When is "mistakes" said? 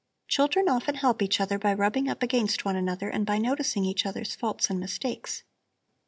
4.79-5.43